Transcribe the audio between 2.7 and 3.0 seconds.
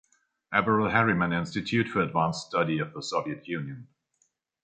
of